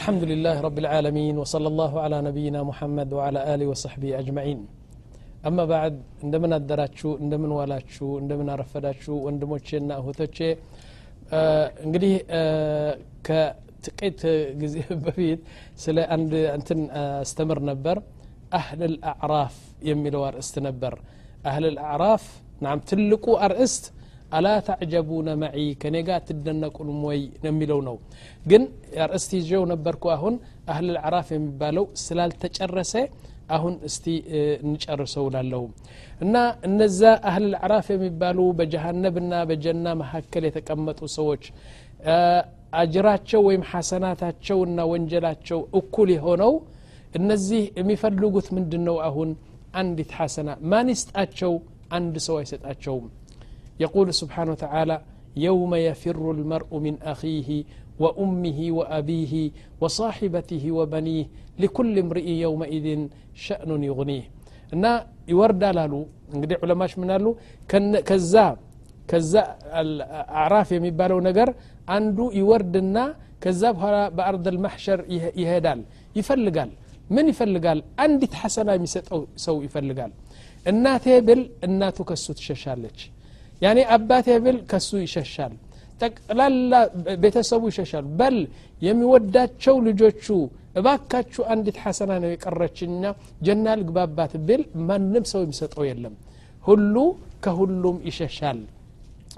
[0.00, 4.58] الحمد لله رب العالمين وصلى الله على نبينا محمد وعلى آله وصحبه أجمعين
[5.48, 10.48] أما بعد عندما ندرت شو عندما ولدت شو عندما رفضت شو عندما تشينا هو تشي
[11.84, 12.12] انقدي
[13.26, 14.20] كتقيت
[14.62, 15.38] جزيه بفيد
[15.84, 16.68] سلا عند أنت
[17.26, 17.96] استمر نبر
[18.60, 19.54] أهل الأعراف
[19.88, 20.94] يمي الوار استنبر
[21.50, 22.24] أهل الأعراف
[22.64, 23.84] نعم تلقوا أرست
[24.36, 27.18] አላ ታዕጀቡነ መዒ ከኔ ጋር አትደነቁንም ወይ
[27.48, 27.96] የሚለው ነው
[28.50, 28.62] ግን
[29.12, 30.34] ርእስቲ ይዤው ነበርኩ አሁን
[30.72, 32.92] አህል አዕራፍ የሚባለው ስላልተጨረሰ
[33.56, 34.06] አሁን እስቲ
[34.68, 35.62] እንጨርሰው ላለሁ
[36.24, 36.36] እና
[36.68, 37.00] እነዛ
[37.30, 41.44] አህል አዕራፍ የሚባሉ በጀሃነብና በጀና መካከል የተቀመጡ ሰዎች
[42.82, 46.54] አጅራቸው ወይም ሐሰናታቸውና ወንጀላቸው እኩል የሆነው
[47.20, 49.32] እነዚህ የሚፈልጉት ምንድን ነው አሁን
[49.82, 51.52] አንዲት ሐሰና ማን ይስጣቸው
[51.98, 53.06] አንድ ሰው አይሰጣቸውም
[53.84, 54.96] يقول سبحانه وتعالى
[55.48, 57.48] يوم يفر المرء من أخيه
[58.02, 59.34] وأمه وأبيه
[59.82, 61.24] وصاحبته وبنيه
[61.62, 62.86] لكل امرئ يومئذ
[63.46, 64.24] شأن يغنيه
[64.74, 64.84] أن
[65.34, 66.00] يورد لالو
[66.36, 67.30] نقدر علماء من لالو
[67.70, 68.46] كن كذا
[69.10, 69.42] كذا
[69.82, 71.48] الأعراف يمبالو نجر
[71.94, 73.04] عنده يورد النا
[73.42, 73.68] كذا
[74.18, 74.98] بأرض المحشر
[75.42, 75.80] يهدال
[76.18, 76.70] يفلقال
[77.14, 80.12] من يفلقال عندي حسنة مسات أو سو يفلقال
[80.70, 83.00] الناتي بل الناتو كسوت ششالتش
[83.64, 85.52] ያኔ አባቴ ብል ከሱ ይሸሻል
[86.02, 86.72] ጠቅላላ
[87.24, 88.36] ቤተሰቡ ይሸሻል በል
[88.86, 90.24] የሚወዳቸው ልጆቹ
[90.80, 93.02] እባካችሁ አንዲት ሐሰና ነው የቀረችኛ
[93.46, 96.14] ጀና ልግባባት ብል ማንም ሰው የሚሰጠው የለም
[96.68, 96.94] ሁሉ
[97.44, 98.58] ከሁሉም ይሸሻል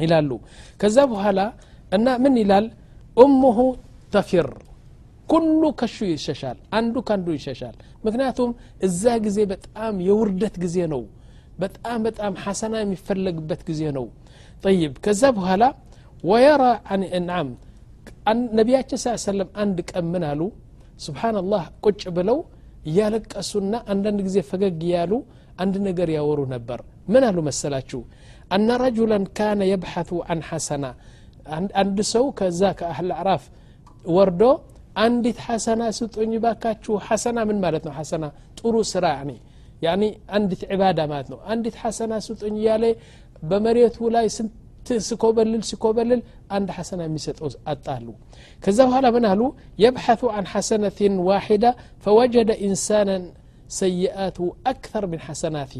[0.05, 0.31] ይላሉ
[0.81, 1.41] ከዛ በኋላ
[1.97, 2.67] እና ምን ይላል
[3.25, 3.59] እሙሁ
[4.15, 4.49] ተፊር
[5.33, 8.51] ኩሉ ከሹ ይሸሻል አንዱ ከአንዱ ይሸሻል ምክንያቱም
[8.87, 11.03] እዛ ጊዜ በጣም የውርደት ጊዜ ነው
[11.63, 14.07] በጣም በጣም ሐሰና የሚፈለግበት ጊዜ ነው
[14.67, 15.65] ጠይብ ከዛ በኋላ
[16.31, 16.65] ወየራ
[17.31, 17.49] ናም
[18.59, 20.43] ነቢያችን ስ ሰለም አንድ ቀን ምን አሉ
[21.05, 22.39] ስብናላህ ቁጭ ብለው
[22.91, 25.13] እያለቀሱና አንዳንድ ጊዜ ፈገግ እያሉ
[25.63, 26.81] አንድ ነገር ያወሩ ነበር
[27.13, 28.01] ምን አሉ መሰላችሁ
[28.57, 30.87] አነ ረጁላን ካነ የብሐቱ አን ሐሰና
[31.83, 33.45] አንድ ሰው ከዛ ከአህል አዕራፍ
[34.17, 34.43] ወርዶ
[35.05, 38.25] አንዲት ሐሰና ስጡኝ ባካችሁ ሐሰና ምን ማለት ነው ሐሰና
[38.61, 39.05] ጥሩ ስራ
[39.87, 40.03] ያኒ
[40.37, 42.85] አንዲት ዒባዳ ማለት ነው አንዲት ሐሰና ስጡኝ እያለ
[43.51, 46.21] በመሬቱ ላይ ስንት ስኮበልል ስኮበልል
[46.57, 48.07] አንድ ሐሰና የሚሰጠው አጣሉ
[48.65, 49.43] ከዛ በኋላ ምን አሉ
[49.85, 51.65] የብሐቱ አን ሐሰነትን ዋሒዳ
[52.07, 53.25] ፈወጀደ ኢንሳናን
[53.81, 54.39] ሰይአቱ
[54.73, 55.73] አክተር ምን ሐሰናት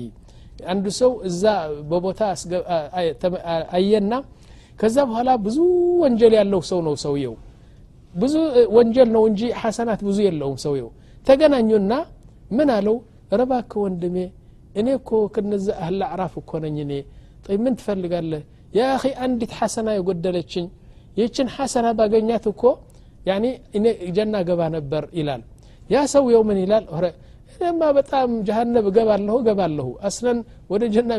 [0.73, 1.45] አንዱ ሰው እዛ
[1.91, 2.21] በቦታ
[3.79, 4.13] አየና
[4.81, 5.59] ከዛ በኋላ ብዙ
[6.03, 7.35] ወንጀል ያለው ሰው ነው ሰውየው
[8.23, 8.35] ብዙ
[8.77, 10.91] ወንጀል ነው እንጂ ሐሰናት ብዙ የለውም ሰውየው
[11.29, 11.93] ተገናኙና
[12.59, 12.97] ምን አለው
[13.41, 14.17] ረባክ ወንድሜ
[14.81, 16.93] እኔ እኮ ከነዚ አህላ አዕራፍ እኮ ነኝ እኔ
[17.47, 18.43] ጠይ ምን ትፈልጋለህ
[18.77, 20.67] ያ አኺ አንዲት ሐሰና የጎደለችኝ
[21.21, 22.63] ይችን ሐሰና ባገኛት እኮ
[23.29, 23.45] ያኒ
[23.79, 23.85] እኔ
[24.17, 25.43] ጀና ገባ ነበር ይላል
[25.95, 26.85] ያ ሰውየው ምን ይላል
[27.55, 30.39] እኔማ በጣም ጀሃነብ እገባለሁ እገባለሁ አስለን
[30.73, 31.11] ወደ ጀና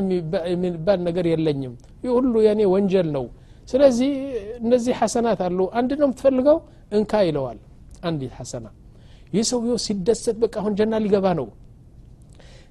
[0.54, 1.74] የሚባል ነገር የለኝም
[2.18, 3.26] ሁሉ የኔ ወንጀል ነው
[3.72, 4.12] ስለዚህ
[4.64, 6.58] እነዚህ ሐሰናት አሉ አንድ ነው የምትፈልገው
[7.00, 7.60] እንካ ይለዋል
[8.10, 8.68] አንዲት ሐሰና
[9.36, 11.48] ይህ ሰውየው ሲደሰት በቃ አሁን ጀና ሊገባ ነው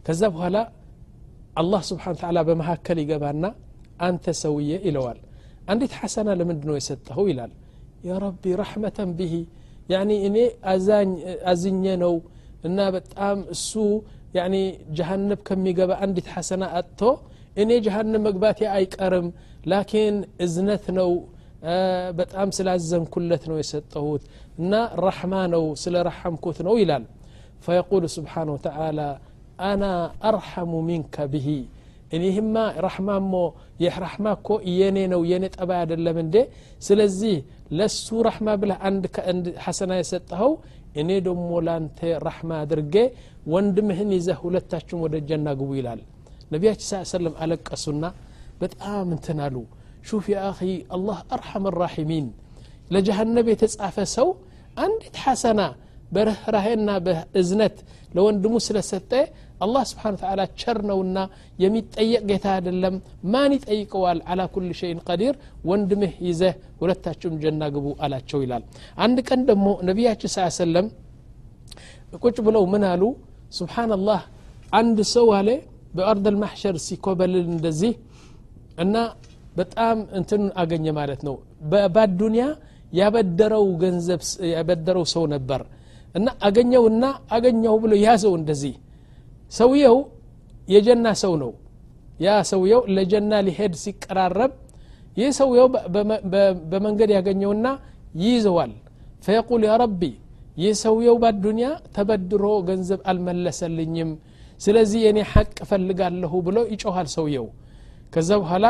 [0.07, 0.57] ከዛ በኋላ
[1.61, 3.45] አላህ ስብሓን ተላ በመካከል ይገባና
[4.07, 5.19] አንተ ሰውዬ ይለዋል
[5.73, 7.53] አንዲት ሐሰና ለምንድ ነው የሰጠኸው ይላል
[8.09, 9.35] የረቢ ረሕመተን ብሂ
[9.93, 10.37] ያኒ እኔ
[11.53, 12.15] አዝኘ ነው
[12.69, 13.73] እና በጣም እሱ
[14.39, 14.55] ያኒ
[14.99, 17.01] ጀሃነብ ከሚገባ አንዲት ሐሰና አጥቶ
[17.63, 19.27] እኔ ጀሃነብ መግባቴ አይቀርም
[19.73, 21.11] ላኪን እዝነት ነው
[22.21, 24.25] በጣም ስላዘንኩለት ነው የሰጠሁት
[24.63, 24.73] እና
[25.07, 27.05] ረሕማ ነው ስለ ረሐምኩት ነው ይላል
[27.69, 29.09] فيقول سبحانه وتعالى
[29.61, 29.93] أنا
[30.31, 31.49] أرحم منك به
[32.15, 33.45] إنهما رحمة مو
[33.85, 36.43] يه رحمة كو يني نو يني تبا دل من دي
[36.87, 37.35] سلزي
[37.79, 39.97] لسو رحمة بلا عند عند حسنا
[40.41, 40.53] هو
[41.01, 43.05] إني دم مولان تي رحمة درجة
[43.55, 45.93] وند مهني زهولة تشم ود الجنة قويلة
[46.47, 48.11] النبي صلى الله عليه وسلم على السنة
[48.61, 49.63] بتآمن تنالو
[50.09, 52.27] شوف يا أخي الله أرحم الراحمين
[52.93, 54.29] لجهنم يتسعف سو
[54.83, 55.67] عند حسنا
[56.15, 57.77] በርኅራሄና በእዝነት
[58.17, 59.11] ለወንድሙ ስለሰጠ
[59.65, 61.19] አላህ ስብሓን ተላ ቸር ነውና
[61.63, 62.95] የሚጠየቅ ጌታ አይደለም
[63.33, 65.35] ማን ይጠይቀዋል አላ ኩል ሸይን ቀዲር
[65.71, 68.65] ወንድምህ ይዘህ ሁለታችሁም ጀና ግቡ አላቸው ይላል
[69.05, 70.89] አንድ ቀን ደግሞ ነቢያችን ስ ሰለም
[72.25, 73.05] ቁጭ ብለው ምን አሉ
[73.61, 74.23] ስብሓናላህ
[74.81, 75.49] አንድ ሰው አለ
[75.99, 77.95] በአርድ ልማሕሸር ሲኮበልል እንደዚህ
[78.85, 78.97] እና
[79.59, 81.35] በጣም እንትን አገኘ ማለት ነው
[81.73, 82.47] በአዱኒያ
[83.01, 84.21] ያበደረው ገንዘብ
[84.57, 85.61] ያበደረው ሰው ነበር
[86.19, 87.05] እና አገኘውና
[87.37, 88.75] አገኘው ብሎ ያዘው እንደዚህ
[89.59, 89.97] ሰውየው
[90.75, 91.53] የጀና ሰው ነው
[92.25, 94.53] ያ ሰውየው ለጀና ሊሄድ ሲቀራረብ
[95.21, 95.67] ይህ ሰውየው
[96.73, 97.67] በመንገድ ያገኘውና
[98.23, 98.73] ይይዘዋል
[99.25, 100.01] ፈየቁል ያ ረቢ
[100.63, 104.11] ይህ ሰውየው ባዱኒያ ተበድሮ ገንዘብ አልመለሰልኝም
[104.65, 107.47] ስለዚህ የኔ ሐቅ እፈልጋለሁ ብሎ ይጮኋል ሰውየው
[108.15, 108.67] ከዛ በኋላ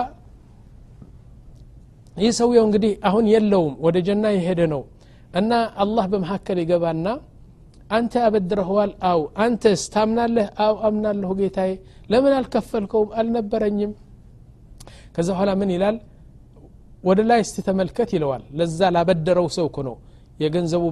[2.24, 4.82] ይህ ሰውየው እንግዲህ አሁን የለውም ወደ ጀና የሄደ ነው
[5.40, 5.52] እና
[5.84, 7.06] አላህ በመካከል ይገባና
[7.96, 11.72] አንተ አበድረኸዋል አው አንተስ ታምናለህ አው አምናለሁ ጌታዬ
[12.12, 13.92] ለምን አልከፈልከውም አልነበረኝም
[15.16, 15.96] ከዛ በኋላ ምን ይላል
[17.08, 19.96] ወደ ላይ እስቲ ተመልከት ይለዋል ለዛ ላበደረው ሰው እኮ ነው
[20.42, 20.84] የገንዘቡ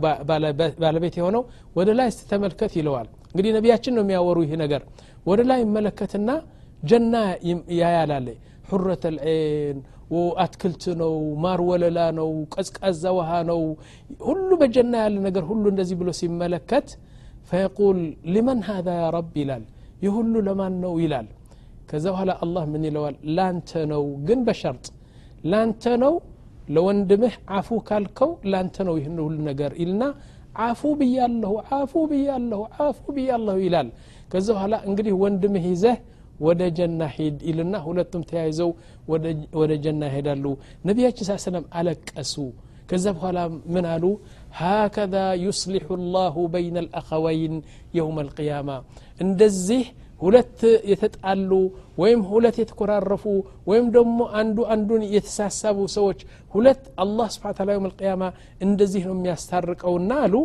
[0.82, 1.42] ባለቤት የሆነው
[1.78, 4.82] ወደ ላይ እስቲ ተመልከት ይለዋል እንግዲህ ነቢያችን ነው የሚያወሩ ይህ ነገር
[5.30, 6.30] ወደ ላይ ይመለከትና
[6.92, 7.14] ጀና
[7.82, 8.28] ያያላለ
[8.74, 9.76] حرة العين
[10.44, 11.12] አትክልት ነው
[11.42, 13.60] ማር ወለላ ነው ቀዝቃዛ ውሃ ነው
[14.28, 16.88] ሁሉ በጀና ያለ ነገር ሁሉ እንደዚህ ብሎ ሲመለከት
[17.50, 18.00] ፈየቁል
[18.34, 19.64] ሊመን ሃዛ ያ ረብ ይላል
[20.04, 21.26] ይህ ሁሉ ለማን ነው ይላል
[21.90, 24.86] ከዛ በኋላ አላህ ምን ይለዋል ላንተ ነው ግን በሸርጥ
[25.52, 26.14] ላንተ ነው
[26.76, 30.02] ለወንድምህ አፉ ካልከው ላንተ ነው ይህን ሁሉ ነገር ይልና
[30.68, 33.88] አፉ ብያለሁ አፉ ብያለሁ አፉ ብያለሁ ይላል
[34.32, 35.96] ከዛ በኋላ እንግዲህ ወንድምህ ይዘህ
[36.46, 38.70] ወደ ጀና ሂድ ይልና ሁለቱም ተያይዘው
[39.10, 42.34] نبي صلى الله عليه وسلم ሰለም አለቀሱ
[42.90, 43.38] ከዛ በኋላ
[43.74, 44.04] ምን አሉ
[44.64, 47.52] هكذا يصلح الله بين الأخوين
[48.00, 48.76] يوم القيامة
[49.24, 49.84] اندزيه
[50.24, 50.60] هلت
[50.92, 51.60] يتتعلو
[52.00, 53.36] ويم هلت يتكرارفو
[53.68, 56.18] ويم دمو أندو عندون يتساسابو سوج
[56.54, 58.28] هلت الله سبحانه وتعالى يوم القيامة
[58.66, 60.40] اندزيه هم يستارك أو نالو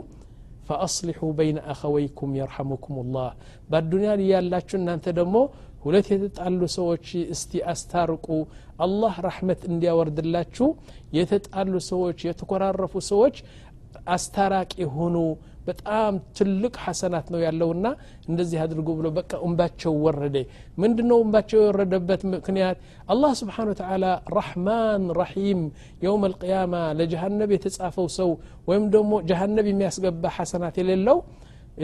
[0.67, 3.29] فأصلحوا بين أخويكم يرحمكم الله
[3.71, 5.43] بعد الدنيا ليالا شنان تدمو
[5.85, 8.27] ሁለት የተጣሉ ሰዎች እስቲ አስታርቁ
[8.85, 10.67] አላህ ረሕመት እንዲያወርድላችሁ
[11.17, 13.37] የተጣሉ ሰዎች የተኮራረፉ ሰዎች
[14.15, 15.15] አስታራቂ ሆኑ
[15.67, 17.87] በጣም ትልቅ ሐሰናት ነው ያለውና
[18.31, 20.35] እንደዚህ አድርጉ ብሎ በቃ እምባቸው ወረደ
[20.81, 22.77] ምንድነው እምባቸው የወረደበት ምክንያት
[23.13, 24.05] አላህ ስብሓን ወተላ
[24.37, 25.61] ራሕማን ራሒም
[26.05, 28.31] የውም አልቅያማ ለጀሃነብ የተጻፈው ሰው
[28.71, 31.19] ወይም ደግሞ ጀሃነብ የሚያስገባ ሐሰናት የሌለው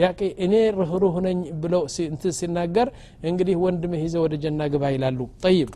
[0.02, 1.82] ያቂ እኔ ርኅሩህ ነኝ ብለው
[2.12, 2.88] እንት ሲናገር
[3.28, 5.68] እንግዲህ ወንድምህ ይዘ ወደ ጀና ግባ ይላሉ ጠይብ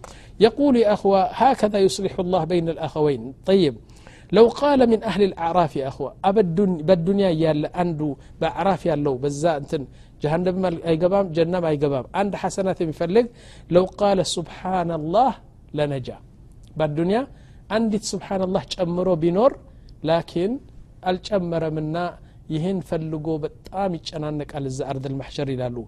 [0.45, 3.77] የቁል የአኽዋ ሃከዛ ዩስሊሑ ላህ በይን ልአኸወይን ጠይብ
[4.37, 6.11] لو قال من أهل الأعراف يا أخوة
[6.97, 8.09] الدنيا يالا أندو
[8.41, 9.83] بأعراف ياللو بزا أنتن
[10.23, 10.57] جهنم
[10.91, 13.27] أيقبام جنم أيقبام عند حسنات يفلق
[13.75, 15.33] لو قال سبحان الله
[15.77, 16.17] لنجا
[16.79, 17.23] بالدنيا
[17.77, 19.53] عندي سبحان الله جمرو بنور
[20.11, 20.51] لكن
[21.11, 22.05] الجمر منا
[22.55, 25.83] يهن فلقو በጣም ይጨናነቃል على الزأرد المحشر لالو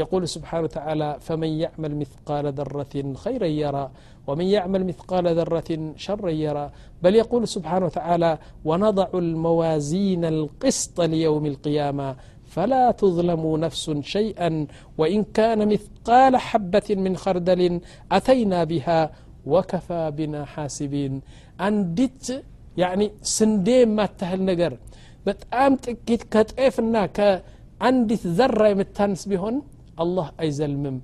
[0.00, 3.86] يقول سبحانه وتعالى فمن يعمل مثقال ذرة خيرا يرى
[4.28, 5.70] ومن يعمل مثقال ذرة
[6.04, 6.66] شرا يرى
[7.04, 8.30] بل يقول سبحانه وتعالى
[8.68, 12.08] ونضع الموازين القسط ليوم القيامة
[12.54, 13.84] فلا تظلم نفس
[14.14, 14.50] شيئا
[15.00, 17.60] وإن كان مثقال حبة من خردل
[18.16, 19.00] أتينا بها
[19.52, 21.12] وكفى بنا حاسبين
[21.68, 22.24] أندت
[22.82, 24.72] يعني سندين ما تهل نقر
[25.28, 29.56] በጣም ጥቂት ከጤፍና ከአንዲት ዘራ የምታንስ ቢሆን
[30.02, 30.98] አላህ አይዘልምም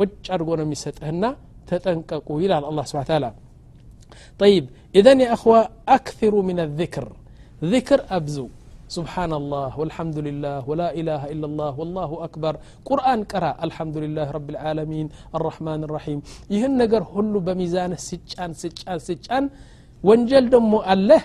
[0.00, 1.24] ቁጭ አድርጎ ነው የሚሰጥህና
[1.70, 3.26] ተጠንቀቁ ይላል አላ ስብን ታላ
[4.42, 4.64] طيب
[4.98, 5.60] إذن يا أخوة
[5.96, 7.04] أكثروا من الذكر
[7.74, 8.46] ذكر أبزو
[8.96, 12.52] سبحان الله والحمد لله ولا إله إلا الله والله أكبر
[12.88, 15.06] قرآن قرأ الحمد لله رب العالمين
[15.38, 16.18] الرحمن الرحيم
[16.54, 19.44] يهن نقر هلو بميزان سجان سجان سجان
[20.08, 21.20] وانجل دمو الله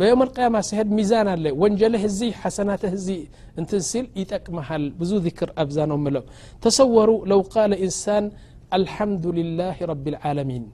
[0.00, 3.18] بيوم القيامة سهد ميزان اللي وانجله هزي حسناته هزي
[3.58, 4.06] انت نسيل
[4.58, 6.22] محل بزو ذكر ابزان ملو
[6.64, 8.24] تصوروا لو قال انسان
[8.78, 10.64] الحمد لله رب العالمين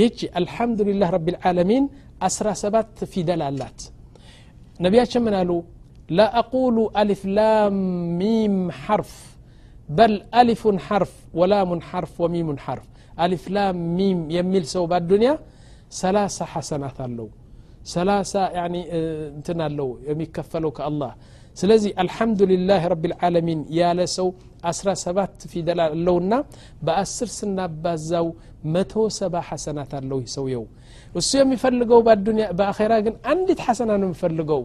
[0.00, 1.84] يجي الحمد لله رب العالمين
[2.28, 3.78] اسرى سبات في دلالات
[4.84, 5.58] نبيات شمن له
[6.18, 7.74] لا اقول الف لام
[8.20, 9.12] ميم حرف
[9.98, 12.86] بل الف حرف ولام حرف وميم حرف
[13.24, 15.34] الف لام ميم يميل سوبات الدنيا
[16.00, 17.28] ثلاثة حسنات له
[17.94, 18.32] ሰላሳ
[19.36, 21.12] እንትን አለው የሚከፈለው ከአላህ
[21.60, 24.28] ስለዚህ አልሐምዱሊላህ ረብ ልዓለሚን ያለ ሰው
[24.76, 26.34] 17 ፊደል አለውና
[26.86, 28.26] በአስር ስናባዛው
[28.74, 30.64] መቶ ሰባ ሐሰናት አለው ሰውየው
[31.20, 34.62] እሱ የሚፈልገው በአዱኒያ በአኼራ ግን አንዲት ሐሰና ነው የሚፈልገው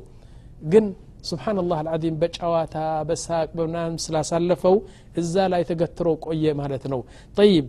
[0.74, 0.86] ግን
[1.30, 2.76] ስብናላህ አልዓዚም በጨዋታ
[3.10, 4.76] በሳቅ በምናም ስላሳለፈው
[5.22, 7.02] እዛ ላይ ተገትሮ ቆየ ማለት ነው
[7.40, 7.66] ጠይብ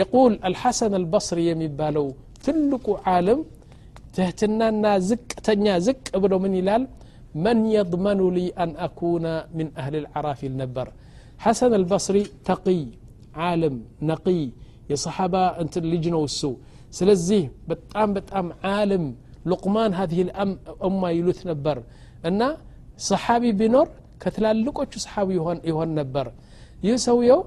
[0.00, 2.06] የቁል አልሐሰን አልበስሪ የሚባለው
[2.46, 3.40] ትልቁ ዓለም
[4.16, 6.82] تهتنانا نازك تنيا زك ابلو من يلال
[7.44, 9.24] من يضمن لي أن أكون
[9.58, 10.86] من أهل العراف النبر
[11.44, 12.80] حسن البصري تقي
[13.42, 13.74] عالم
[14.10, 14.42] نقي
[14.92, 16.52] يا صحابه أنت اللي اللجنة والسو
[16.98, 19.04] سلزيه بتأم بتأم عالم
[19.50, 20.50] لقمان هذه الأم
[20.86, 21.76] أم يلوث نبر
[22.28, 22.40] أن
[23.10, 23.88] صحابي بنور
[24.22, 26.26] كثلال لقوش صحابي يهون, يهون نبر
[26.88, 27.38] يسويو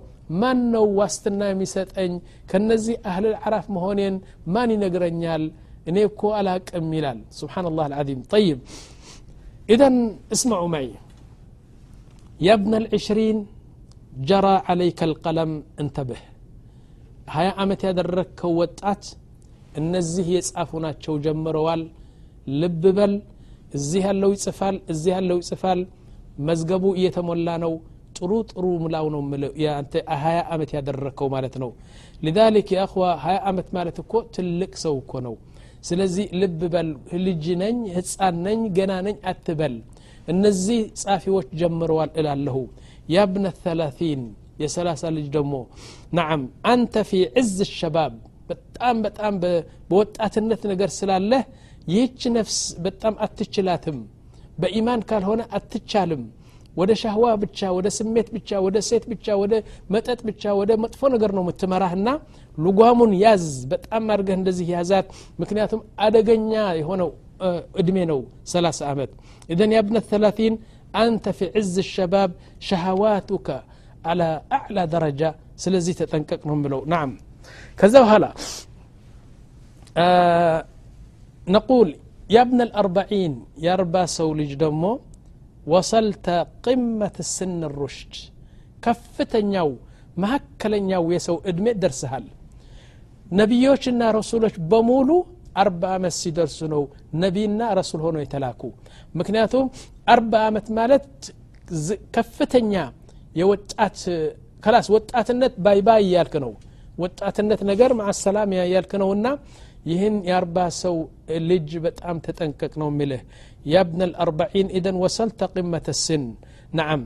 [0.41, 2.12] من نو واستنا ميسات أن
[2.50, 4.15] كنزي أهل العراف مهونين
[4.53, 5.43] ماني نقرنيال يال
[5.89, 8.58] እኔ እኮ አላቅም ይላል ስብናላህ አልዓዚም ጠይብ
[9.74, 9.98] ኢዘን
[10.36, 10.88] እስመዑ መይ
[12.48, 13.38] የብነ ልዕሽሪን
[14.30, 15.51] ጀራ ዓለይከ ልቀለም
[15.84, 16.22] እንተብህ
[17.36, 19.04] ሀያ ዓመት ያደረግከው ወጣት
[19.82, 21.82] እነዚህ የጻፉ ናቸው ጀምረዋል
[22.62, 23.13] ልብ በል
[23.77, 25.80] እዚህ ያለው ይጽፋል እዚህ ያለው ይጽፋል
[26.48, 27.74] መዝገቡ እየተሞላ ነው
[28.18, 29.22] ጥሩ ጥሩ ምላው ነው
[29.80, 31.72] አንተ ሀያ ዓመት ያደረግከው ማለት ነው
[32.27, 35.36] ሊዛሊክ የአኽዋ ሀያ ዓመት ማለት እኮ ትልቅ ሰው እኮ ነው
[35.88, 36.88] ስለዚህ ልብ በል
[37.25, 39.75] ልጅ ነኝ ህፃን ነኝ ገና ነኝ አትበል
[40.34, 42.56] እነዚህ ጻፊዎች ጀምረዋል እላለሁ
[43.15, 44.22] ያብነ ተላቲን
[44.63, 45.56] የሰላሳ ልጅ ደግሞ
[46.18, 48.13] ናም አንተ ፊ ዕዝ ሸባብ
[48.50, 51.44] በጣም በጣም በወጣትነት ነገር ስላለህ
[51.94, 53.98] ይህች ነፍስ በጣም አትችላትም
[54.63, 56.22] በኢማን ካልሆነ አትቻልም
[56.79, 59.53] ወደ ሻህዋ ብቻ ወደ ስሜት ብቻ ወደ ሴት ብቻ ወደ
[59.94, 62.10] መጠጥ ብቻ ወደ መጥፎ ነገር ነው የምትመራህና
[62.65, 65.08] ልጓሙን ያዝ በጣም አድርገህ እንደዚህ ያዛት
[65.44, 67.12] ምክንያቱም አደገኛ የሆነው
[67.82, 68.20] እድሜ ነው
[68.55, 69.12] 30 ዓመት
[69.53, 70.51] ኢዘን ያብነ 30
[71.03, 72.32] አንተ ፊ ዕዝ ሸባብ
[72.67, 73.48] ሸሃዋቱከ
[74.12, 74.24] አላ
[74.58, 75.22] አዕላ ደረጃ
[75.63, 77.12] ስለዚህ ተጠንቀቅ ነው ምለው ናም
[77.82, 78.25] ከዛ በኋላ
[81.58, 81.91] ነቁል
[82.36, 83.34] يا ابن الأربعين
[83.65, 84.91] يا ربا سولج دمو
[85.74, 86.25] ወሰልተ
[86.65, 88.15] ቅመት ስን ሩሽድ
[88.86, 89.69] ከፍተኛው
[90.24, 92.25] መካከለኛው የሰው እድሜ ደርስሃል
[93.39, 95.10] ነቢዮችና ረሱሎች በሙሉ
[95.63, 96.84] አርባ ዓመት ሲደርሱ ነው
[97.24, 98.62] ነቢይና ረሱል ሆኖ የተላኩ
[99.19, 99.65] ምክንያቱም
[100.15, 101.07] አርባ ዓመት ማለት
[102.15, 102.74] ከፍተኛ
[103.39, 104.00] የወጣት
[104.65, 106.51] ከላስ ወጣትነት ባይባይ ያልክ ነው
[107.03, 109.25] ወጣትነት ነገር ማአሰላም ያልክ ነውና
[109.92, 110.96] ይህን የአርባ ሰው
[111.50, 113.22] ልጅ በጣም ተጠንቀቅ ነው የሚልህ
[113.74, 116.24] ያብነ ልአርባዒን ኢደን ወሰልተ ቂመተ ስን
[116.77, 117.04] ናዓም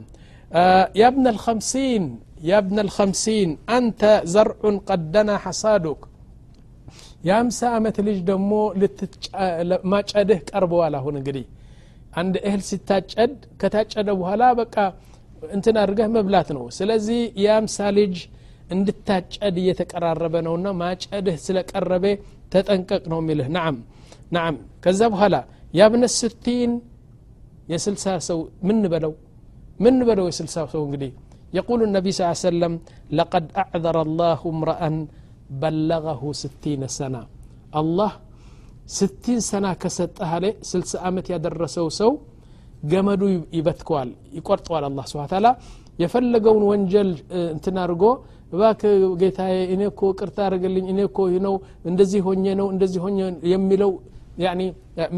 [1.02, 2.06] ያብነ ልከምሲን
[2.52, 4.02] ያብነ ልከምሲን አንተ
[4.34, 6.02] ዘርዑን ቀደና ሐሳዱክ
[7.28, 8.52] የአምሳ ዓመት ልጅ ደግሞ
[9.94, 11.46] ማጨድህ ቀርበዋል አሁን እንግዲህ
[12.20, 14.76] አንድ እህል ሲታጨድ ከታጨደ በኋላ በቃ
[15.56, 18.16] እንትን አድርገህ መብላት ነው ስለዚህ የአምሳ ልጅ
[18.76, 22.04] እንድታጨድ እየተቀራረበ ነውና ማጨድህ ስለቀረበ
[22.53, 23.75] ተጠንቀቅ ነው የሚልህ ናም
[24.38, 24.53] ናም
[24.84, 25.36] ከዛ በኋላ
[25.79, 25.88] يا
[26.20, 26.72] ስቲን
[27.72, 29.13] የስልሳ ሰው ምን በለው
[29.86, 31.12] ምን በለው የስልሳ ሰው እንግዲህ
[31.58, 32.74] يقول النبي صلى الله عليه وسلم
[33.20, 34.82] لقد أعذر الله امرأ
[35.63, 37.22] بلغه ستين سنة
[37.79, 38.12] الله
[39.00, 42.12] ستين سنة كستها اهله سلسا أمت يدرسو سو
[42.91, 43.27] جمدو
[43.58, 45.51] يبتكوال يقرطوال الله سبحانه وتعالى
[46.03, 47.10] የፈለገውን ወንጀል
[47.53, 48.03] እንትን አድርጎ
[48.53, 48.82] እባክ
[49.22, 51.56] ጌታዬ እኔ እኮ ቅርታ አድርግልኝ እኔ እኮ ነው
[51.89, 53.18] እንደዚህ ሆኜ ነው እንደዚህ ሆኜ
[53.53, 53.91] የሚለው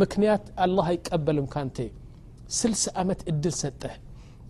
[0.02, 1.78] ምክንያት አላህ አይቀበልም ካንቴ
[2.60, 3.94] ስልስ ዓመት እድል ሰጠህ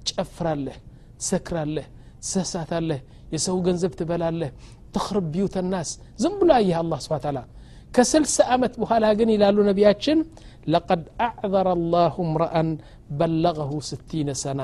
[0.09, 0.77] ጨፍራለህ
[1.23, 1.88] ትሰክራለህ
[2.23, 3.01] ትሰሳታለህ
[3.33, 4.50] የሰው ገንዘብ ትበላለህ
[4.95, 5.89] ተክርብ ቢዩተ ናስ
[6.21, 7.38] ዝም ብሎ አየህ አላ ስብን ታላ
[7.95, 10.19] ከስልስ ዓመት በኋላ ግን ይላሉ ነቢያችን
[10.73, 12.69] ለቀድ አዕዘረ አላሁ ምረአን
[13.19, 14.59] በለገሁ ስቲነ ሰና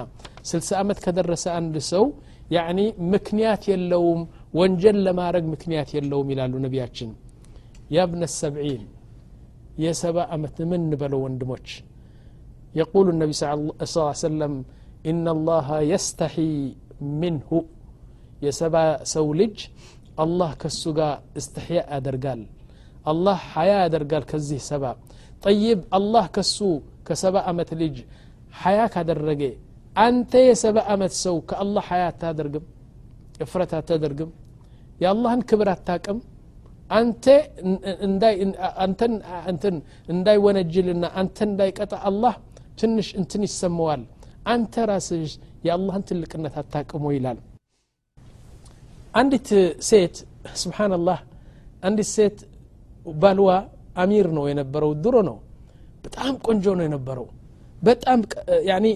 [0.50, 2.04] ስልሳ ዓመት ከደረሰ አንድ ሰው
[2.56, 2.80] ያኒ
[3.13, 4.22] ምክንያት የለውም
[4.60, 7.10] ወንጀል ለማድረግ ምክንያት የለውም ይላሉ ነቢያችን
[7.96, 8.84] ያብነ ሰብዒን
[9.86, 11.68] የሰባ ዓመት ምን በለው ወንድሞች
[12.80, 13.96] የቁሉ ነቢ ስ
[14.27, 14.56] ሰለም
[15.12, 16.54] إن الله يستحي
[17.22, 17.50] منه
[18.46, 18.75] የሰባ
[19.13, 19.58] ሰው ልጅ
[20.24, 22.42] አላህ ከሱ ጋር እስትሕያ ያደርጋል
[23.12, 24.84] አላህ ሐያ ያደርጋል ከዚህ ሰባ
[25.46, 26.58] ጠይብ አላህ ከሱ
[27.08, 27.96] ከሰባ ዓመት ልጅ
[28.62, 29.42] ሐያ ካደረገ
[30.06, 32.63] أنت يا سبا أمت سو كالله حياة تادرقم
[33.44, 34.30] إفرتا تادرقم
[35.04, 36.18] يا الله أن كبرات تاكم
[37.00, 37.25] أنت
[38.08, 38.36] انداي
[38.86, 39.13] انتن
[39.50, 39.75] انتن
[40.13, 42.34] انداي ونجلنا انتن داي قطع الله
[42.80, 44.01] تنش انتن يسموال
[44.54, 45.30] أنت راسج
[45.68, 47.38] يا الله أنت اللي كنا تاكم ويلال
[49.20, 49.48] عندت
[49.89, 50.16] سيت
[50.63, 51.20] سبحان الله
[51.88, 52.38] عندت سيت
[53.22, 53.58] بالوا
[54.04, 54.92] أمير نو ينبرو
[56.04, 57.25] بتعام كونجو نو ينبرو
[57.86, 58.20] بتعام
[58.72, 58.92] يعني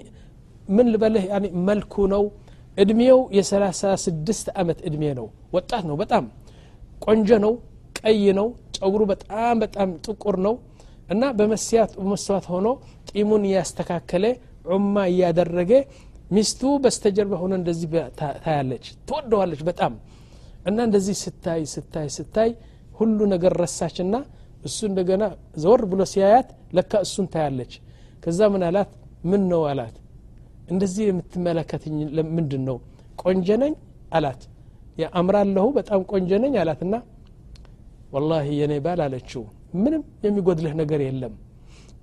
[0.75, 1.25] ምን ልበልህ
[1.69, 2.23] መልኩ ነው
[2.81, 6.25] እድሜው የሰላሳ ስድስት አመት እድሜ ነው ወጣት ነው በጣም
[7.05, 7.53] ቆንጆ ነው
[7.99, 8.47] ቀይ ነው
[8.77, 10.55] ጨጉሩ በጣም በጣም ጥቁር ነው
[11.13, 12.67] እና በመስተዋት ሆኖ
[13.11, 14.25] ጢሙን እያስተካከለ
[14.71, 15.73] ዑማ እያደረገ
[16.35, 17.89] ሚስቱ በስተጀርባ ሆኖ እንደዚህ
[18.43, 19.93] ታያለች ትወደዋለች በጣም
[20.69, 22.49] እና እንደዚህ ስታይ ስታይ ስታይ
[22.99, 24.15] ሁሉ ነገር ረሳች ረሳችና
[24.69, 25.23] እሱ እንደገና
[25.63, 27.73] ዘወር ብሎ ሲያያት ለካ እሱን ታያለች
[28.25, 28.91] ከዛ ምን አላት
[29.31, 29.95] ምን ነው አላት
[30.73, 31.95] እንደዚህ የምትመለከትኝ
[32.37, 32.77] ምንድን ነው
[33.23, 33.73] ቆንጀነኝ
[34.17, 34.41] አላት
[35.19, 36.95] አምራለሁ በጣም ቆንጀነኝ አላትና
[38.13, 39.43] ወላሂ የኔ ባል አለችው
[39.83, 41.33] ምንም የሚጎድልህ ነገር የለም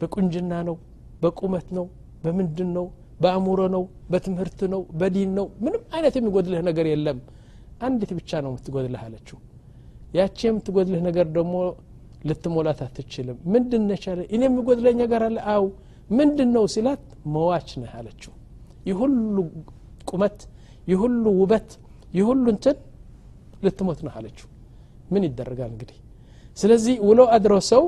[0.00, 0.76] በቁንጅና ነው
[1.22, 1.86] በቁመት ነው
[2.24, 2.86] በምንድን ነው
[3.22, 3.82] በአእምሮ ነው
[4.12, 7.18] በትምህርት ነው በዲን ነው ምንም አይነት የሚጎድልህ ነገር የለም
[7.88, 9.38] አንዲት ብቻ ነው የምትጎድልህ አለችው
[10.18, 11.54] ያቺ የምትጎድልህ ነገር ደግሞ
[12.30, 15.66] ልትሞላት አትችልም ምንድን ነቻለ እኔ የሚጎድለኝ ነገር አለ አው
[16.18, 17.06] ምንድን ነው ሲላት
[17.36, 18.32] መዋች ነህ አለችው
[18.88, 19.36] የሁሉ
[20.10, 20.38] ቁመት
[20.90, 21.70] የሁሉ ውበት
[22.18, 22.76] የሁሉ እንትን
[23.64, 24.48] ልትሞት ነው አለችው
[25.12, 25.98] ምን ይደረጋል እንግዲህ
[26.60, 27.82] ስለዚህ ውሎ አድሮ ሰው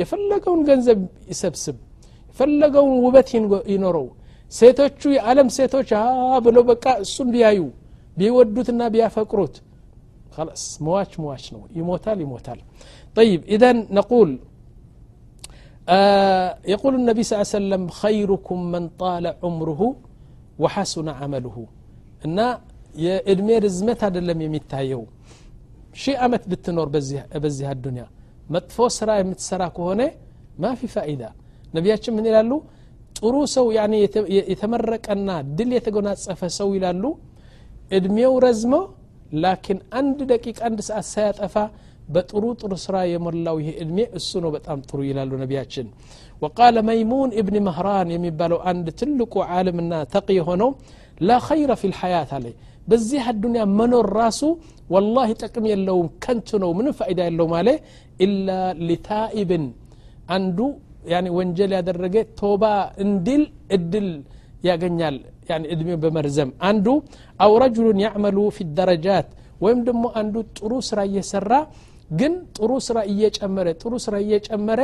[0.00, 0.98] የፈለገውን ገንዘብ
[1.32, 1.76] ይሰብስብ
[2.30, 3.28] የፈለገውን ውበት
[3.74, 4.06] ይኖረው
[4.58, 5.90] ሴቶቹ የዓለም ሴቶች
[6.46, 7.62] ብለው በቃ እሱን ቢያዩ
[8.20, 9.56] ቢወዱትና ቢያፈቅሩት
[10.36, 12.58] خلاص مواش مواش ነው ይሞታል ይሞታል
[13.18, 14.30] طيب اذا نقول
[15.96, 19.80] آه يقول النبي صلى الله عليه وسلم خيركم من طال عمره
[20.62, 21.54] وሐሱና አመልሁ
[22.26, 22.38] እና
[23.04, 25.02] የእድሜ ርዝመት አይደለም የሚታየው
[26.02, 26.88] ሺህ ዓመት ብትኖር
[27.44, 28.04] በዚህ አዱኒያ
[28.54, 30.02] መጥፎ ስራ የምትሰራ ከሆነ
[30.62, 31.22] ማፊ ፋኢዳ
[31.76, 32.50] ነቢያችን ምን ይላሉ
[33.18, 33.66] ጥሩ ሰው
[34.52, 37.04] የተመረቀና ድል የተጎናጸፈ ሰው ይላሉ
[37.96, 38.74] እድሜው ረዝሞ
[39.44, 41.54] ላኪን አንድ ደቂቃ አንድ ሰዓት ሳያጠፋ
[42.14, 45.00] በጥሩ ጥሩ ስራ የሞላው ይሄ እድሜ እሱ ነው በጣም ጥሩ
[46.44, 50.68] وقال ميمون ابن مهران يمي بالو عند تلك عالمنا تقي هنا
[51.28, 52.54] لا خير في الحياة عليه
[52.88, 54.48] بزيها الدنيا منو الراسو
[54.94, 57.76] والله تقمي اللوم كنتنو من فائدة اللوم عليه
[58.24, 59.50] إلا لتائب
[60.34, 60.68] عنده
[61.12, 62.72] يعني ونجل يدرق توبة
[63.04, 63.42] اندل
[63.76, 64.08] ادل
[64.66, 65.16] يا جنيال
[65.50, 66.94] يعني ادمي بمرزم عنده
[67.44, 69.28] أو رجل يعمل في الدرجات
[69.62, 71.60] ويمدمو عنده تروس رأي سرّا
[72.20, 74.80] ግን ጥሩ ስራ እየጨመረ ጥሩ ስራ እየጨመረ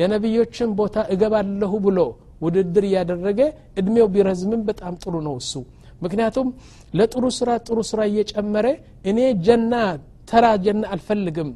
[0.00, 1.98] የነቢዮችን ቦታ እገባለሁ ብሎ
[2.44, 3.40] ውድድር እያደረገ
[3.80, 5.52] እድሜው ቢረዝምም በጣም ጥሩ ነው እሱ
[6.04, 6.48] ምክንያቱም
[6.98, 8.66] ለጥሩ ስራ ጥሩ ስራ እየጨመረ
[9.10, 9.74] እኔ ጀና
[10.30, 11.50] ተራ ጀና አልፈልግም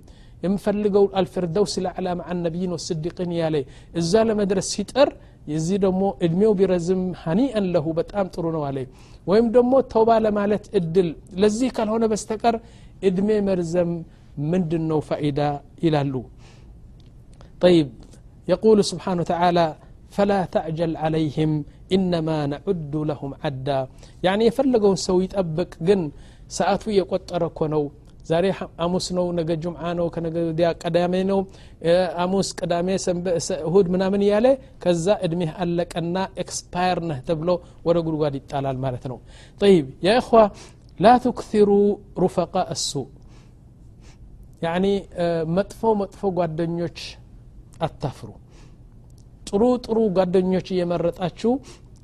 [0.46, 3.56] የምፈልገው አልፊርደውስ ለዕላ መዓ ነቢይን ወስዲቅን ያለ
[4.00, 5.10] እዛ ለመድረስ ሲጥር
[5.52, 8.78] የዚህ ደግሞ እድሜው ቢረዝም ሀኒአን ለሁ በጣም ጥሩ ነው አለ
[9.30, 11.08] ወይም ደግሞ ተውባ ለማለት እድል
[11.44, 12.56] ለዚህ ካልሆነ በስተቀር
[13.10, 13.90] እድሜ መርዘም
[14.52, 15.40] ምንድን ነው ፋኢዳ
[15.86, 16.14] ይላሉ
[17.64, 17.86] طيب
[18.52, 19.66] يقول سبحانه وتعالى
[20.16, 21.50] فلا تعجل عليهم
[21.96, 23.80] إنما نعد لهم عدا
[24.26, 26.00] يعني የፈለገውን ሰው ይጠብቅ ግን
[26.58, 27.82] ሰዓቱ የቆጠረ እኮ ነው
[28.30, 28.44] ዛሬ
[28.84, 31.40] አሙስ ነው ነገ ጁምዓ ነው ከነገ ወዲያ ቀዳሜ ነው
[32.24, 32.88] አሙስ ቅዳሜ
[33.66, 34.46] እሁድ ምናምን እያለ
[34.82, 37.48] ከዛ እድሜህ አለቀና ኤክስፓየር ነህ ተብሎ
[37.88, 39.18] ወደ ጉድጓድ ይጣላል ማለት ነው
[39.62, 40.44] طيب يا إخوة
[41.04, 41.88] لا تكثروا
[42.24, 43.08] رفقاء السوء
[44.64, 44.86] ያኒ
[45.56, 46.98] መጥፎ መጥፎ ጓደኞች
[47.86, 48.28] አታፍሩ
[49.48, 51.52] ጥሩ ጥሩ ጓደኞች እየመረጣችሁ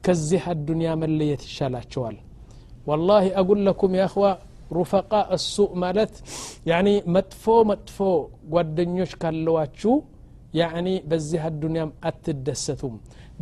[0.06, 2.16] ከዚህ አዱንያ መለየት ይሻላቸዋል
[2.88, 4.26] ወላሂ አጉለኩም ያህዋ
[4.78, 6.12] ሩፈቃ እሱእ ማለት
[6.70, 7.96] ያኒ መጥፎ መጥፎ
[8.54, 9.94] ጓደኞች ካለዋችሁ
[10.60, 12.94] ያኒ በዚህ አዱንያም አትደሰቱም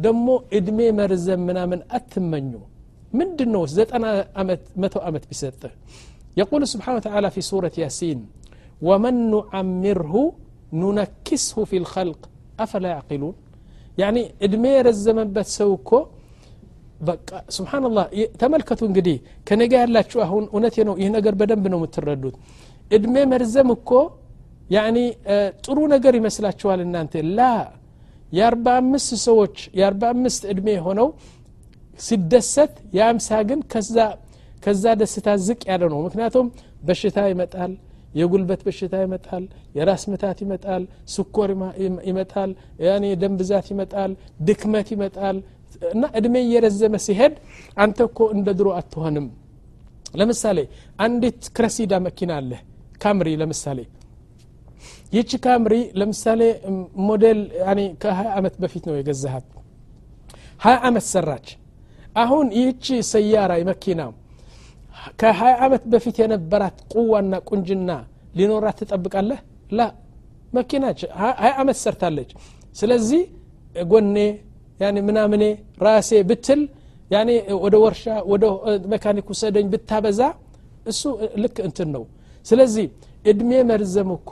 [0.06, 0.26] ደግሞ
[0.58, 2.50] እድሜ መርዘም ምናምን አትመኙ
[3.18, 4.06] ምንድን ነው ዘጠና
[4.82, 5.72] መቶ ዓመት ቢሰጥህ
[6.40, 8.18] የቁል ስብሓን ተላ ፊ ሱረት ያሲን
[8.88, 10.14] ومن نعمره
[10.82, 12.20] ننكسه في الخلق
[12.64, 13.34] أفلا يعقلون
[14.02, 15.98] يعني ادمير الزمن بتسوكو
[17.06, 18.04] بقى سبحان الله
[18.42, 22.34] تملكتوا انقدي كنقال لا تشوهون ونتينو ينقر إيه بدن بنو متردود
[22.96, 24.00] ادمي مرزمكو
[24.76, 25.04] يعني
[25.64, 27.52] ترو آه، نقر يمسلا تشوال انانت لا
[28.38, 31.08] يا اربع مس سوتش يا اربع مس ادمي هونو
[32.08, 34.06] سدست يا امساقن كذا
[34.64, 36.46] كذا دستا زك يعلنو مكناتهم
[36.86, 37.72] بشتاي متال
[38.20, 39.44] የጉልበት በሽታ ይመጣል
[39.78, 40.82] የራስ ምታት ይመጣል
[41.14, 41.50] ስኮር
[42.10, 42.50] ይመጣል
[42.86, 44.12] ያኔ ደም ብዛት ይመጣል
[44.48, 45.36] ድክመት ይመጣል
[45.94, 47.34] እና እድሜ እየረዘመ ሲሄድ
[47.84, 49.26] አንተ እኮ እንደ ድሮ አትሆንም
[50.20, 50.58] ለምሳሌ
[51.04, 52.52] አንዲት ክረሲዳ መኪና አለ
[53.02, 53.80] ካምሪ ለምሳሌ
[55.16, 56.40] ይቺ ካምሪ ለምሳሌ
[57.08, 57.38] ሞዴል
[58.02, 59.46] ከ20 ዓመት በፊት ነው የገዛሃት
[60.66, 61.48] 20 ዓመት ሰራች
[62.24, 64.00] አሁን ይቺ ሰያራ መኪና
[65.20, 67.90] ከሀያ ዓመት በፊት የነበራት ቁዋና ቁንጅና
[68.38, 69.40] ሊኖራት ትጠብቃለህ
[69.78, 69.86] ላ
[70.56, 72.30] መኪናች ሀያ ዓመት ሰርታለች
[72.80, 73.22] ስለዚህ
[73.92, 74.16] ጎኔ
[74.82, 75.44] ያኔ ምናምኔ
[75.86, 76.60] ራሴ ብትል
[77.14, 77.30] ያኔ
[77.64, 78.44] ወደ ወርሻ ወደ
[78.94, 80.20] መካኒክ ውሰደኝ ብታበዛ
[80.90, 81.02] እሱ
[81.42, 82.04] ልክ እንትን ነው
[82.48, 82.86] ስለዚህ
[83.30, 84.30] እድሜ መርዘም እኮ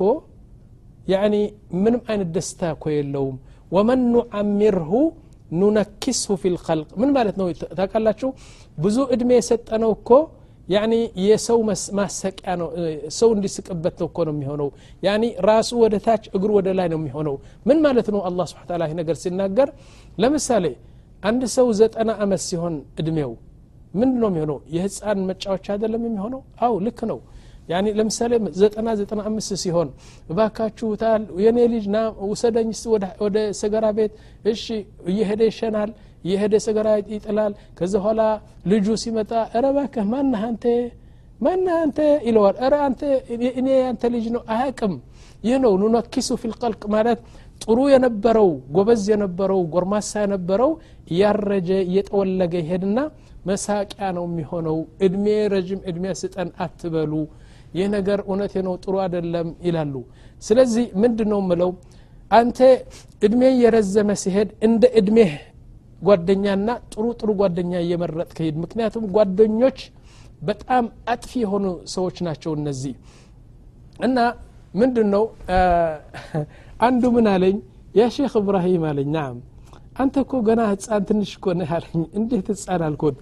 [1.13, 1.35] ያኒ
[1.85, 3.37] ምንም አይነት ደስታ እኮ የለውም
[3.75, 4.93] ወመን ኑዓሚርሁ
[5.61, 6.53] ኑነኪስሁ ፊ
[7.01, 7.47] ምን ማለት ነው
[7.81, 8.29] ታቃላችሁ
[8.85, 10.11] ብዙ እድሜ የሰጠነው እኮ
[10.75, 10.93] ያኒ
[11.27, 11.59] የሰው
[11.99, 12.69] ማሰቂያ ነው
[13.19, 14.69] ሰው እንዲስቅበት እኮ ነው የሚሆነው
[15.07, 17.35] ያኒ ራሱ ወደ ታች እግሩ ወደ ላይ ነው የሚሆነው
[17.71, 19.71] ምን ማለት ነው አላ ስብን ታላ ነገር ሲናገር
[20.25, 20.67] ለምሳሌ
[21.31, 23.33] አንድ ሰው ዘጠና አመት ሲሆን እድሜው
[24.01, 27.21] ምንድ ነው የሚሆነው የህፃን መጫወቻ አይደለም የሚሆነው አው ልክ ነው
[27.73, 29.89] ያኒ ለምሳሌ ዘጠና ዘጠና አምስት ሲሆን
[30.33, 30.89] እባካችሁ
[31.45, 32.03] የኔ ልጅ ና
[32.33, 32.69] ውሰደኝ
[33.25, 34.13] ወደ ሰገራ ቤት
[34.53, 34.65] እሺ
[35.13, 35.91] እየሄደ ይሸናል
[36.31, 38.21] የሄደ ሰገራ ይጥላል ከዚ ኋላ
[38.73, 39.31] ልጁ ሲመጣ
[39.65, 40.07] ረ ባክህ
[40.49, 40.65] አንተ
[41.45, 41.99] ማናህ አንተ
[42.29, 43.01] ይለዋል ረ አንተ
[43.61, 44.95] እኔ ያንተ ልጅ ነው አያቅም
[45.47, 47.19] ይህ ነው ኑነኪሱ ፊልቀልቅ ማለት
[47.63, 50.71] ጥሩ የነበረው ጎበዝ የነበረው ጎርማሳ የነበረው
[51.15, 52.99] እያረጀ እየጠወለገ ይሄድና
[53.51, 57.13] መሳቂያ ነው የሚሆነው እድሜ ረዥም እድሜ ስጠን አትበሉ
[57.79, 59.95] ይህ ነገር እውነቴ ነው ጥሩ አይደለም ይላሉ
[60.47, 61.71] ስለዚህ ምንድ ነው ምለው
[62.39, 62.59] አንተ
[63.27, 65.33] እድሜ የረዘመ ሲሄድ እንደ እድሜህ
[66.09, 69.79] ጓደኛና ጥሩ ጥሩ ጓደኛ እየመረጥ ከሄድ ምክንያቱም ጓደኞች
[70.49, 72.95] በጣም አጥፊ የሆኑ ሰዎች ናቸው እነዚህ
[74.07, 74.19] እና
[74.81, 75.25] ምንድን ነው
[76.87, 77.57] አንዱ ምን አለኝ
[77.99, 79.37] ያ ሼክ እብራሂም አለኝ ናም
[80.03, 83.15] አንተ እኮ ገና ህፃን ትንሽ እኮ ነህ አለኝ እንዴት ህፃን አልኮን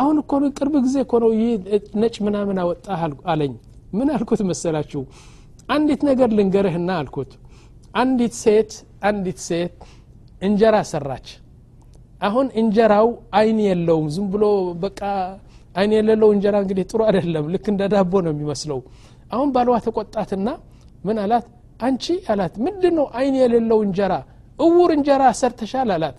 [0.00, 2.86] አሁን እኮ ቅርብ ጊዜ እኮ ነው ይህ ነጭ ምናምን አወጣ
[3.32, 3.54] አለኝ
[3.98, 5.02] ምን አልኩት መሰላችሁ
[5.74, 7.32] አንዲት ነገር ልንገርህና አልኩት
[8.02, 8.72] አንዲት ሴት
[9.10, 9.74] አንዲት ሴት
[10.46, 11.28] እንጀራ ሰራች
[12.26, 14.44] አሁን እንጀራው አይን የለውም ዝም ብሎ
[14.84, 15.00] በቃ
[15.80, 18.78] አይን የሌለው እንጀራ እንግዲህ ጥሩ አይደለም ልክ እንደ ዳቦ ነው የሚመስለው
[19.34, 20.48] አሁን ባልዋ ተቆጣትና
[21.06, 21.46] ምን አላት
[21.86, 24.14] አንቺ አላት ምንድ ነው አይን የሌለው እንጀራ
[24.66, 26.18] እውር እንጀራ ሰርተሻል አላት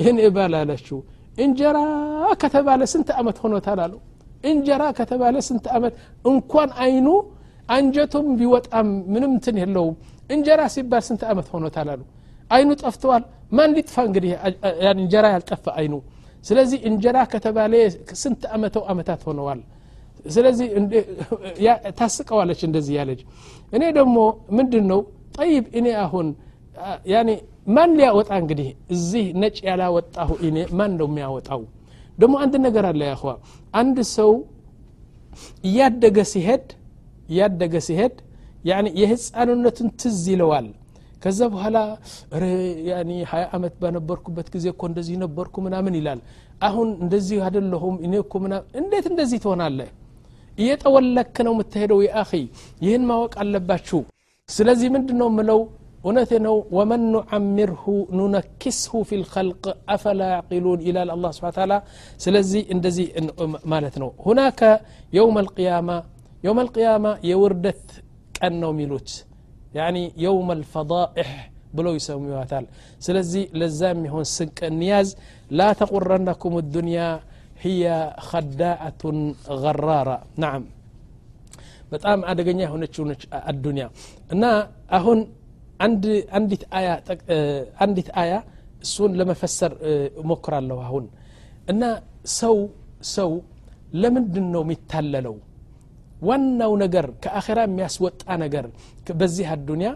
[0.00, 0.98] ይህን እባል አለችው
[1.44, 1.78] እንጀራ
[2.42, 4.00] ከተባለ ስንት አመት ሆኖታል አለው
[4.50, 5.94] እንጀራ ከተባለ ስንት አመት
[6.30, 7.08] እንኳን አይኑ
[7.76, 9.96] አንጀቱም ቢወጣም ምንም ትን የለውም
[10.34, 12.02] እንጀራ ሲባል ስንት አመት ሆኖታል አሉ
[12.56, 13.22] አይኑ ጠፍተዋል
[13.56, 14.30] ማን ሊጥፋ እንግዲህ
[15.04, 15.94] እንጀራ ያልጠፋ አይኑ
[16.48, 17.72] ስለዚህ እንጀራ ከተባለ
[18.22, 19.60] ስንት አመተው አመታት ሆነዋል
[20.34, 20.68] ስለዚህ
[22.00, 23.20] ታስቀዋለች እንደዚህ ያለች
[23.76, 24.18] እኔ ደግሞ
[24.58, 25.00] ምንድን ነው
[25.38, 26.26] ጠይብ እኔ አሁን
[27.76, 31.62] ማን ሊያወጣ እንግዲህ እዚህ ነጭ ያላወጣሁ እኔ ማን ነው የሚያወጣው
[32.22, 33.32] ደግሞ አንድ ነገር አለ ያኸዋ
[33.80, 34.32] አንድ ሰው
[35.68, 36.66] እያደገ ሲሄድ
[37.32, 38.14] እያደገ ሲሄድ
[38.70, 40.68] ያኔ የህፃንነቱን ትዝ ይለዋል
[41.22, 41.76] ከዛ በኋላ
[43.32, 46.20] ሀያ ዓመት በነበርኩበት ጊዜ እኮ እንደዚህ ነበርኩ ምናምን ይላል
[46.68, 49.90] አሁን እንደዚህ አደለሁም እኔ እኮ ምናምን እንዴት እንደዚህ ትሆናለህ
[50.64, 52.30] እየጠወለክ ነው የምትሄደው የአኺ
[52.84, 54.00] ይህን ማወቅ አለባችሁ
[54.56, 55.60] ስለዚህ ምንድን ነው ምለው
[56.06, 57.84] እውነቴ ነው ወመን ኑዓምርሁ
[58.18, 61.72] ኑነኪስሁ ፊ ልከልቅ አፈላ ያቂሉን ይላል አላ ስብን ታላ
[62.24, 63.06] ስለዚህ እንደዚህ
[63.74, 64.60] ማለት ነው ሁናከ
[65.18, 65.90] የውም አልቅያማ
[66.46, 67.86] የውም አልቅያማ የውርደት
[68.40, 69.10] ቀን ነው የሚሉት
[69.80, 71.30] يعني يوم الفضائح
[71.76, 72.64] بلو يسمي وثال
[73.06, 75.08] سلزي لزام هون سنك النياز
[75.58, 77.10] لا تقرنكم الدنيا
[77.66, 77.82] هي
[78.30, 79.02] خداعة
[79.62, 80.62] غرارة نعم
[81.92, 83.08] عاد أدقني هون تشون
[83.52, 83.86] الدنيا
[84.34, 84.50] أنا
[84.96, 85.20] أهون
[85.84, 86.94] عندي عندي آية
[87.82, 88.38] عندي آية
[88.94, 89.72] سون لما فسر
[90.30, 91.04] مكرا له هون
[91.70, 91.88] أنا
[92.40, 92.56] سو
[93.14, 93.30] سو
[94.02, 95.36] لمن دنو متللو
[96.28, 98.66] ዋናው ነገር ከአኼራ የሚያስወጣ ነገር
[99.20, 99.90] በዚህ አዱኒያ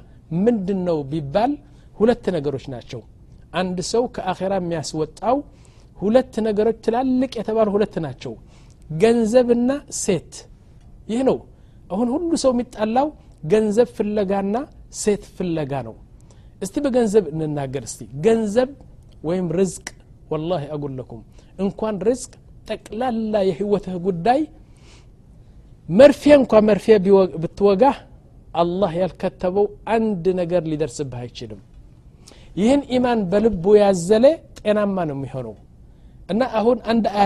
[0.45, 1.53] ምንድን ነው ቢባል
[2.01, 3.01] ሁለት ነገሮች ናቸው
[3.61, 5.39] አንድ ሰው ከአኼራ የሚያስወጣው
[6.03, 8.35] ሁለት ነገሮች ትላልቅ የተባሉ ሁለት ናቸው
[9.03, 9.71] ገንዘብና
[10.05, 10.33] ሴት
[11.13, 11.39] ይህ ነው
[11.95, 13.09] አሁን ሁሉ ሰው የሚጣላው
[13.53, 14.57] ገንዘብ ፍለጋና
[15.03, 15.95] ሴት ፍለጋ ነው
[16.65, 18.71] እስቲ በገንዘብ እንናገር እስቲ ገንዘብ
[19.29, 19.87] ወይም ርዝቅ
[20.33, 21.21] ወላሂ አጉለኩም
[21.65, 22.33] እንኳን ርዝቅ
[22.71, 24.41] ጠቅላላ የህይወትህ ጉዳይ
[25.99, 26.85] መርፌ እንኳ መርፌ
[27.43, 27.97] ብትወጋህ
[28.63, 31.61] አላህ ያልከተበው አንድ ነገር ሊደርስብህ አይችልም
[32.61, 34.25] ይህን ኢማን በልቡ ያዘለ
[34.61, 35.55] ጤናማ ነው የሚሆነው
[36.33, 37.25] እና አሁን አንድ አያ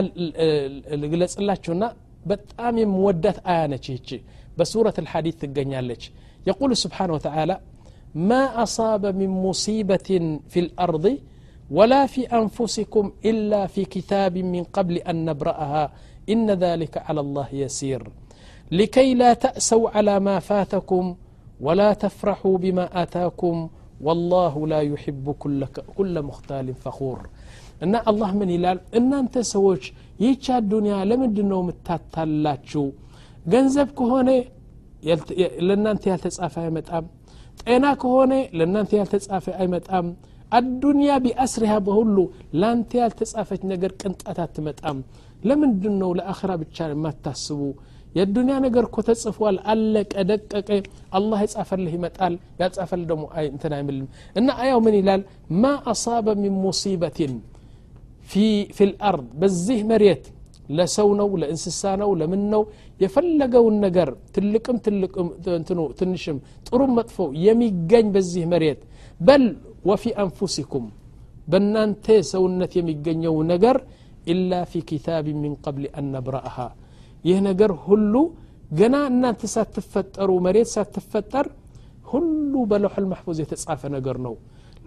[1.03, 1.85] ልግለጽላችሁና
[2.31, 4.09] በጣም የምወዳት አያ ነች ይቺ
[4.59, 6.03] በሱረት الحديث ትገኛለች
[6.51, 7.57] يقول سبحانه وتعالى
[8.29, 10.09] ما أصاب من مصيبة
[10.53, 11.05] في الأرض
[11.77, 15.85] ولا في أنفسكم إلا في كتاب من قبل أن نبرأها
[16.33, 18.03] إن ذلك على الله يسير
[18.79, 21.05] لكي لا تأسوا على ما فاتكم
[21.61, 23.69] ولا تفرحوا بما آتاكم
[24.07, 25.27] والله لا يحب
[25.99, 27.21] كل مختال فخور
[27.85, 29.83] እና አላህ ምን ይላል እናንተ ሰዎች
[30.23, 32.85] ይህቻ ዱኒያ ለምንድን ነው የምታታላችሁ
[33.53, 34.29] ገንዘብ ከሆነ
[35.69, 37.05] ለእናንተ ያልተጻፈ አይመጣም
[37.67, 40.07] ጤና ከሆነ ለእናንተ ያልተጻፈ አይመጣም
[40.59, 42.17] አዱንያ ቢአስሪሃ በሁሉ
[42.63, 45.01] ለአንተ ያልተጻፈች ነገር ቅንጣት አትመጣም
[45.51, 47.61] ለምንድን ነው ለአኸራ ብቻ የማታስቡ
[48.19, 50.69] የዱንያ ነገር እኮ ተጽፏል አለቀ ደቀቀ
[51.19, 53.25] አላህ የጻፈልህ ይመጣል ያጻፈልህ ደግሞ
[53.55, 54.07] እንትን አይምልም
[54.39, 55.23] እና አያው ምን ይላል
[55.63, 57.33] ማ አሳበ ሚን ሙሲበትን
[58.33, 60.25] ፊ ልአርድ በዚህ መሬት
[60.77, 62.63] ለሰው ነው ለእንስሳ ነው ለምን ነው
[63.03, 65.27] የፈለገውን ነገር ትልቅም ትልቅም
[65.59, 68.81] እንትኑ ትንሽም ጥሩም መጥፎ የሚገኝ በዚህ መሬት
[69.29, 69.45] በል
[69.91, 70.87] ወፊ አንፉሲኩም
[71.53, 73.77] በእናንተ ሰውነት የሚገኘው ነገር
[74.35, 76.57] ኢላ ፊ ኪታብ ሚን ቀብል አን ነብራአሃ
[77.29, 78.15] ይህ ነገር ሁሉ
[78.79, 81.47] ገና እናንተ ሳትፈጠሩ መሬት ሳትፈጠር
[82.13, 84.35] ሁሉ በለውሐል ማሕፉዝ የተጻፈ ነገር ነው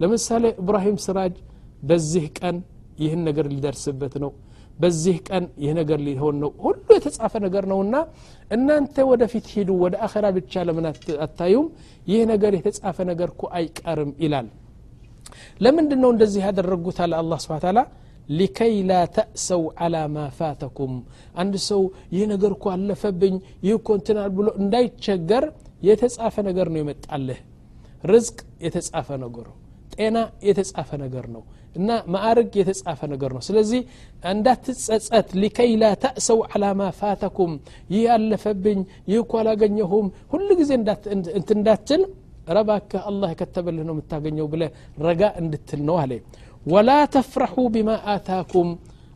[0.02, 1.34] ለምሳሌ ኢብራሂም ስራጅ
[1.88, 2.56] በዚህ ቀን
[3.02, 4.30] ይህን ነገር ሊደርስበት ነው
[4.82, 7.94] በዚህ ቀን ይህ ነገር ሊሆን ነው ሁሉ የተጻፈ ነገር ነውና
[8.56, 10.84] እናንተ ወደፊት ሂዱ ወደ አኸራ ብቻ ለምን
[11.26, 11.66] አታዩም
[12.10, 14.48] ይህ ነገር የተጻፈ ነገር እኮ አይቀርም ይላል
[15.66, 17.78] ለምንድን ነው እንደዚህ ያደረጉታል አላ ስብን
[18.38, 20.94] ሊከይ ላ ተእሰው አላ ማ ፋተኩም
[21.40, 21.82] አንድ ሰው
[22.16, 23.36] ይህ ነገር እኮ አለፈብኝ
[23.66, 25.44] ይህ እኮ እንትናል ብሎ እንዳይቸገር
[25.88, 27.40] የተጻፈ ነገር ነው የመጣልህ
[28.10, 29.56] ርዝቅ የተጻፈ ነገር ነው
[29.94, 30.16] ጤና
[30.48, 31.42] የተጻፈ ነገር ነው
[31.78, 33.80] እና ማዕርግ የተጻፈ ነገር ነው ስለዚህ
[34.32, 37.52] እንዳትጸጸት ሊከይ ላ ተእሰው አላ ማ ፋተኩም
[37.94, 42.04] ይህ አለፈብኝ ይህ እኮ አላገኘሁም ሁሉ ጊዜ እንት እንዳትል
[42.56, 44.62] ረባከ አላህ የከተበልህ ነው የምታገኘው ብለ
[45.06, 46.12] ረጋ እንድትል ነው አለ
[46.72, 48.66] ولا تفرحوا بما آتاكم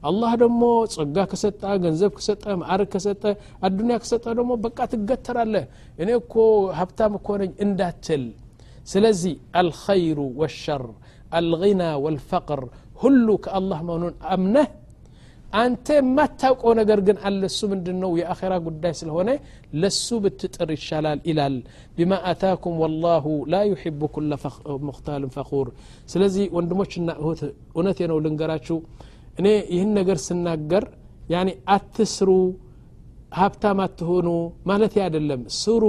[0.08, 3.30] الله دمو صقا كسطا غنزب كسطا مار كسطا
[3.66, 5.64] الدنيا كسطا دمو بقى تغتر الله
[6.00, 6.44] اني كو
[6.78, 7.32] حبتام كو
[7.64, 8.24] انداتل
[8.92, 10.84] سلازي الخير والشر
[11.38, 12.60] الغنى والفقر
[13.02, 14.64] هلك الله منون امنه
[15.60, 19.30] አንተ የማታውቀው ነገር ግን አለ እሱ ምንድን ነው የአኼራ ጉዳይ ስለሆነ
[19.80, 21.56] ለሱ ብትጥር ይሻላል ይላል
[21.96, 24.30] ቢማ አታኩም ወላሁ ላ ዩሕቡ ኩለ
[24.88, 25.68] ሙክታልን ፈኹር
[26.12, 27.42] ስለዚህ ወንድሞችና እህት
[27.76, 28.78] እውነቴ ነው ልንገራችሁ
[29.42, 30.86] እኔ ይህን ነገር ስናገር
[31.34, 32.30] ያኔ አትስሩ
[33.40, 34.28] ሀብታም አትሆኑ
[34.70, 35.84] ማለት አይደለም ስሩ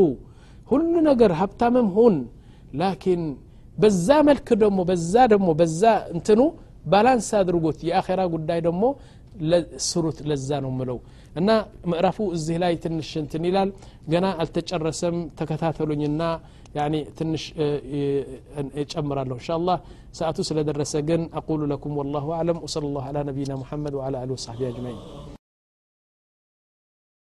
[0.73, 2.17] ሁሉ ነገር ሀብታምም ሁን
[2.81, 3.23] ላኪን
[3.81, 5.81] በዛ መልክ ደግሞ በዛ ደግሞ በዛ
[6.15, 6.41] እንትኑ
[6.93, 8.85] ባላንስ አድርጎት የአኼራ ጉዳይ ደግሞ
[9.89, 10.97] ስሩት ለዛ ነው ምለው
[11.39, 11.49] እና
[11.91, 13.71] ምዕራፉ እዚህ ላይ ትንሽ እንትን ይላል
[14.13, 16.21] ገና አልተጨረሰም ተከታተሉኝና
[16.79, 17.43] يعني ትንሽ
[18.81, 19.77] እጨምራለሁ ان شاء الله
[20.19, 24.59] ሰዓቱ ስለደረሰ ግን አቁሉ ለኩም ወላሁ አለም ወሰለ ላሁ አላ ነቢይና ሙሐመድ ወአላ አሊ ወሳቢ
[24.71, 25.32] አጅማዒን